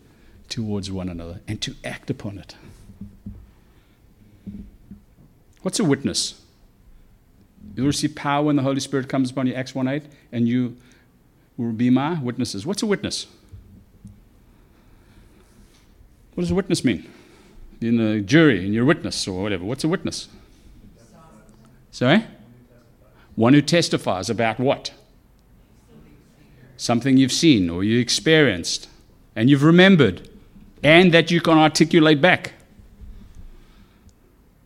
[0.49, 2.55] towards one another and to act upon it.
[5.63, 6.41] What's a witness?
[7.75, 10.77] You'll receive power when the Holy Spirit comes upon you, Acts 1 8, and you
[11.57, 12.67] will be my witnesses.
[12.67, 13.27] What's a witness?
[16.35, 17.09] What does a witness mean?
[17.81, 19.65] In a jury, in your witness or whatever.
[19.65, 20.29] What's a witness?
[21.91, 22.25] Sorry?
[23.35, 24.93] One who testifies about what?
[26.77, 28.89] Something you've seen or you experienced
[29.35, 30.29] and you've remembered
[30.83, 32.55] and that you can articulate back.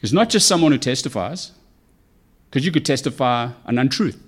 [0.03, 1.53] It's not just someone who testifies,
[2.49, 4.23] because you could testify an untruth.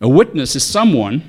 [0.00, 1.22] A witness is someone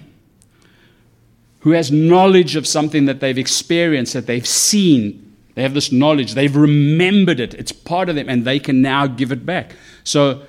[1.61, 5.28] who has knowledge of something that they've experienced, that they've seen.
[5.59, 9.07] They have this knowledge, they've remembered it, it's part of them, and they can now
[9.07, 9.75] give it back.
[10.05, 10.43] So,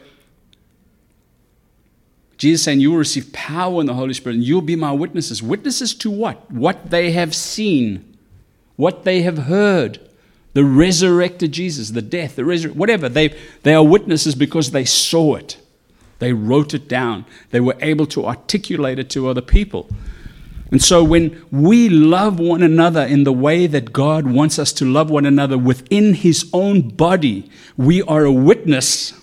[2.38, 5.42] Jesus saying, You will receive power in the Holy Spirit, and you'll be my witnesses.
[5.42, 6.48] Witnesses to what?
[6.48, 8.16] What they have seen,
[8.76, 9.98] what they have heard.
[10.52, 13.08] The resurrected Jesus, the death, the resurrection, whatever.
[13.08, 15.58] They, they are witnesses because they saw it.
[16.20, 17.26] They wrote it down.
[17.50, 19.88] They were able to articulate it to other people.
[20.70, 24.84] And so when we love one another in the way that God wants us to
[24.84, 29.14] love one another within His own body, we are a witness.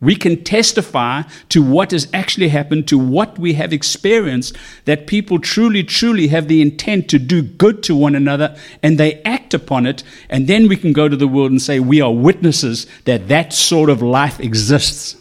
[0.00, 4.54] We can testify to what has actually happened, to what we have experienced,
[4.84, 9.22] that people truly, truly have the intent to do good to one another and they
[9.22, 10.04] act upon it.
[10.28, 13.54] And then we can go to the world and say, we are witnesses that that
[13.54, 15.16] sort of life exists.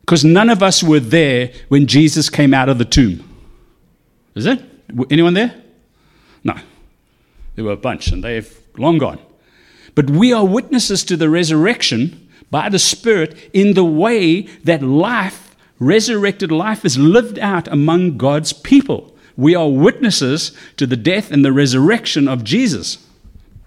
[0.00, 3.27] Because none of us were there when Jesus came out of the tomb.
[4.38, 4.62] Is it?
[5.10, 5.54] Anyone there?
[6.44, 6.54] No.
[7.56, 9.18] There were a bunch, and they've long gone.
[9.94, 15.56] But we are witnesses to the resurrection by the Spirit in the way that life,
[15.80, 19.16] resurrected life, is lived out among God's people.
[19.36, 22.98] We are witnesses to the death and the resurrection of Jesus.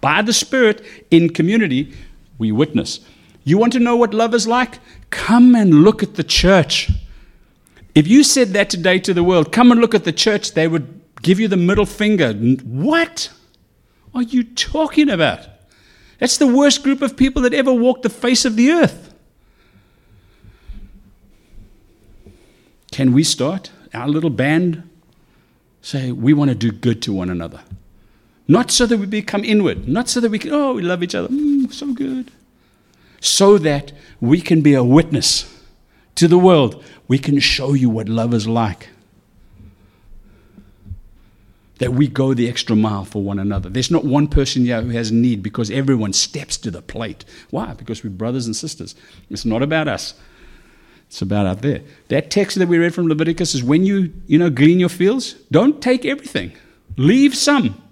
[0.00, 1.94] By the Spirit, in community,
[2.38, 3.00] we witness.
[3.44, 4.78] You want to know what love is like?
[5.10, 6.90] Come and look at the church.
[7.94, 10.66] If you said that today to the world, come and look at the church, they
[10.66, 12.32] would give you the middle finger.
[12.32, 13.30] What
[14.14, 15.46] are you talking about?
[16.18, 19.12] That's the worst group of people that ever walked the face of the earth.
[22.92, 24.88] Can we start our little band?
[25.80, 27.60] Say, we want to do good to one another.
[28.46, 31.14] Not so that we become inward, not so that we can, oh, we love each
[31.14, 32.30] other, mm, so good.
[33.20, 35.51] So that we can be a witness
[36.16, 36.82] to the world.
[37.08, 38.88] We can show you what love is like
[41.82, 43.68] that we go the extra mile for one another.
[43.68, 47.24] There's not one person here who has need because everyone steps to the plate.
[47.50, 47.74] Why?
[47.74, 48.94] Because we're brothers and sisters.
[49.30, 50.14] It's not about us.
[51.08, 51.82] It's about out there.
[52.06, 55.32] That text that we read from Leviticus is when you, you know, glean your fields,
[55.50, 56.52] don't take everything.
[56.96, 57.82] Leave some.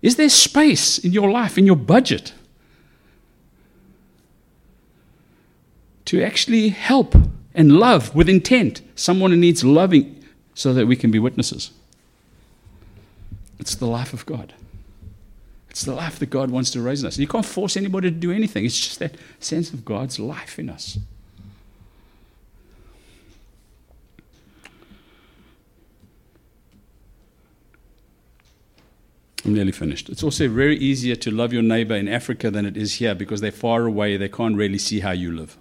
[0.00, 2.32] Is there space in your life, in your budget,
[6.10, 7.14] to actually help
[7.54, 10.20] and love with intent someone who needs loving
[10.54, 11.70] so that we can be witnesses?
[13.60, 14.52] It's the life of God.
[15.68, 17.16] It's the life that God wants to raise in us.
[17.16, 18.64] You can't force anybody to do anything.
[18.64, 20.98] It's just that sense of God's life in us.
[29.44, 30.08] I'm nearly finished.
[30.08, 33.40] It's also very easier to love your neighbor in Africa than it is here because
[33.40, 34.16] they're far away.
[34.16, 35.56] They can't really see how you live.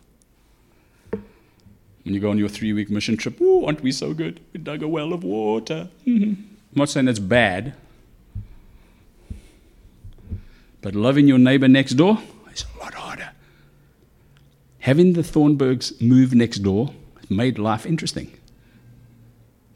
[2.09, 4.39] When you go on your three week mission trip, oh, aren't we so good?
[4.51, 5.89] We dug a well of water.
[6.07, 6.41] Mm-hmm.
[6.41, 7.75] I'm not saying that's bad,
[10.81, 12.17] but loving your neighbor next door
[12.51, 13.29] is a lot harder.
[14.79, 16.95] Having the Thornburgs move next door
[17.29, 18.31] made life interesting.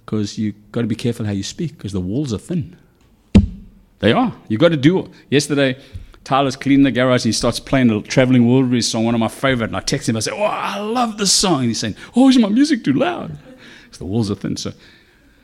[0.03, 2.75] Because you've got to be careful how you speak because the walls are thin.
[3.99, 4.33] They are.
[4.47, 5.11] You've got to do.
[5.29, 5.77] Yesterday,
[6.23, 9.27] Tyler's cleaning the garage and he starts playing the Traveling Wilburys song, one of my
[9.27, 9.67] favorite.
[9.67, 11.59] And I text him, I say, Oh, I love this song.
[11.59, 13.37] And he's saying, Oh, is my music too loud?
[13.83, 14.55] Because the walls are thin.
[14.55, 14.71] So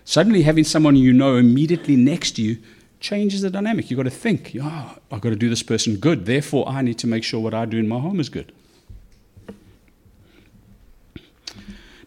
[0.05, 2.57] suddenly having someone you know immediately next to you
[2.99, 3.89] changes the dynamic.
[3.89, 6.25] You've got to think, oh, I've got to do this person good.
[6.25, 8.51] Therefore, I need to make sure what I do in my home is good.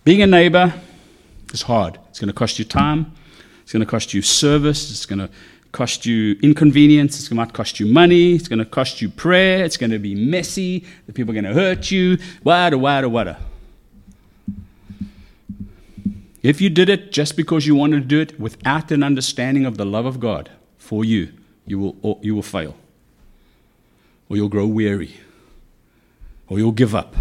[0.04, 0.74] Being a neighbor
[1.52, 1.98] is hard.
[2.10, 3.12] It's going to cost you time.
[3.62, 4.90] It's going to cost you service.
[4.90, 5.30] It's going to
[5.72, 7.18] cost you inconvenience.
[7.18, 8.34] It's going to cost you money.
[8.34, 9.64] It's going to cost you prayer.
[9.64, 10.84] It's going to be messy.
[11.06, 12.18] The people are going to hurt you.
[12.44, 13.38] Wada, wada, wada.
[16.42, 19.76] If you did it just because you wanted to do it without an understanding of
[19.76, 21.32] the love of God, for you,
[21.66, 22.76] you will, you will fail.
[24.28, 25.14] Or you'll grow weary.
[26.48, 27.14] Or you'll give up.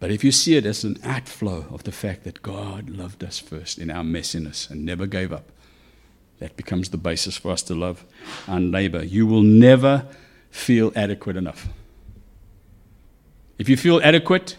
[0.00, 3.38] But if you see it as an outflow of the fact that God loved us
[3.38, 5.50] first in our messiness and never gave up,
[6.38, 8.04] that becomes the basis for us to love
[8.46, 9.02] our neighbor.
[9.04, 10.06] You will never
[10.50, 11.68] feel adequate enough.
[13.58, 14.56] If you feel adequate,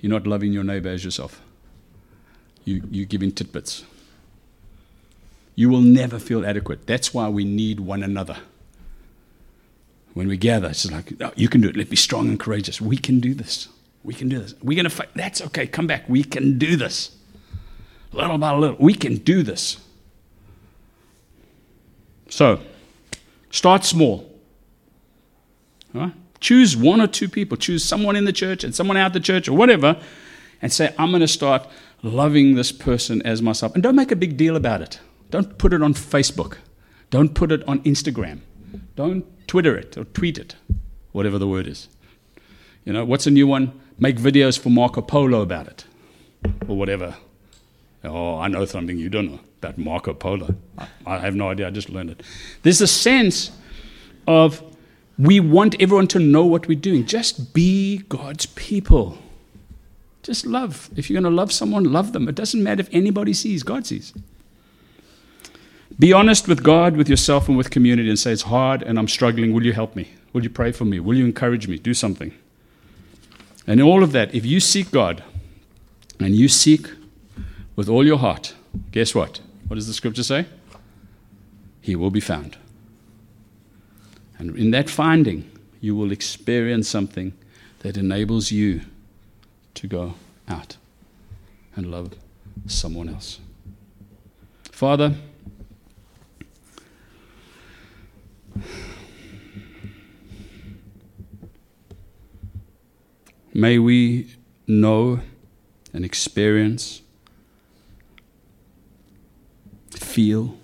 [0.00, 1.42] you're not loving your neighbor as yourself.
[2.64, 3.84] You, you're giving tidbits.
[5.54, 6.86] You will never feel adequate.
[6.86, 8.38] That's why we need one another.
[10.14, 11.76] When we gather, it's like, oh, you can do it.
[11.76, 12.80] Let's be strong and courageous.
[12.80, 13.68] We can do this.
[14.02, 14.54] We can do this.
[14.62, 15.10] We're going to fight.
[15.14, 15.66] That's okay.
[15.66, 16.08] Come back.
[16.08, 17.16] We can do this.
[18.12, 18.76] Little by little.
[18.80, 19.78] We can do this.
[22.30, 22.60] So,
[23.50, 24.30] start small.
[25.92, 26.12] Right?
[26.38, 27.58] Choose one or two people.
[27.58, 30.00] Choose someone in the church and someone out the church or whatever,
[30.62, 31.66] and say, I'm going to start
[32.02, 33.74] loving this person as myself.
[33.74, 35.00] And don't make a big deal about it.
[35.30, 36.56] Don't put it on Facebook.
[37.10, 38.40] Don't put it on Instagram.
[38.94, 40.54] Don't Twitter it or tweet it,
[41.12, 41.88] whatever the word is.
[42.84, 43.78] You know, what's a new one?
[43.98, 45.84] Make videos for Marco Polo about it
[46.68, 47.16] or whatever.
[48.04, 50.54] Oh, I know something you don't know about Marco Polo.
[50.78, 51.68] I, I have no idea.
[51.68, 52.22] I just learned it.
[52.62, 53.50] There's a sense
[54.26, 54.62] of
[55.18, 57.04] we want everyone to know what we're doing.
[57.04, 59.18] Just be God's people.
[60.22, 60.88] Just love.
[60.96, 62.28] If you're going to love someone, love them.
[62.28, 64.14] It doesn't matter if anybody sees, God sees.
[65.98, 69.08] Be honest with God, with yourself, and with community and say, It's hard and I'm
[69.08, 69.52] struggling.
[69.52, 70.08] Will you help me?
[70.32, 71.00] Will you pray for me?
[71.00, 71.76] Will you encourage me?
[71.76, 72.32] Do something.
[73.66, 75.22] And all of that, if you seek God
[76.18, 76.86] and you seek
[77.76, 78.54] with all your heart,
[78.92, 79.40] guess what?
[79.70, 80.46] What does the scripture say?
[81.80, 82.58] He will be found.
[84.36, 85.48] And in that finding,
[85.80, 87.34] you will experience something
[87.78, 88.80] that enables you
[89.74, 90.14] to go
[90.48, 90.76] out
[91.76, 92.14] and love
[92.66, 93.38] someone else.
[94.72, 95.14] Father,
[103.54, 104.34] May we
[104.66, 105.20] know
[105.92, 107.02] and experience
[110.10, 110.58] feel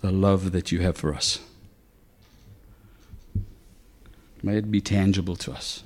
[0.00, 1.38] the love that you have for us.
[4.42, 5.84] May it be tangible to us.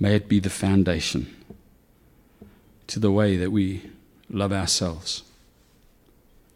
[0.00, 1.32] May it be the foundation
[2.88, 3.88] to the way that we
[4.28, 5.22] love ourselves,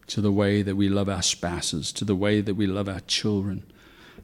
[0.08, 3.00] to the way that we love our spouses, to the way that we love our
[3.00, 3.62] children,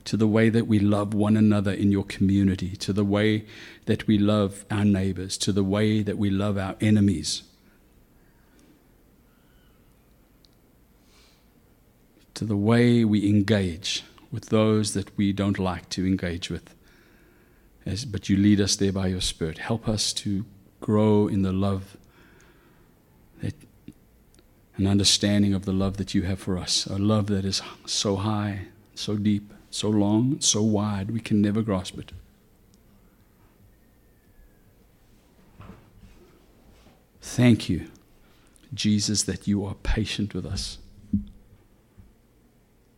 [0.05, 3.45] to the way that we love one another in your community, to the way
[3.87, 7.45] that we love our neighbors, to the way that we love our enemies.
[12.43, 16.75] To the way we engage with those that we don't like to engage with.
[17.87, 19.59] As, but you lead us there by your Spirit.
[19.59, 20.45] Help us to
[20.81, 21.97] grow in the love
[23.41, 23.55] that,
[24.77, 28.17] an understanding of the love that you have for us, a love that is so
[28.17, 28.63] high,
[28.97, 32.11] so deep, so long, so wide, we can never grasp it.
[37.21, 37.89] Thank you,
[38.75, 40.79] Jesus, that you are patient with us.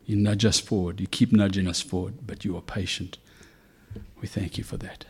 [0.06, 1.00] You nudge us forward.
[1.00, 3.18] You keep nudging us forward, but you are patient.
[4.20, 5.06] We thank you for that.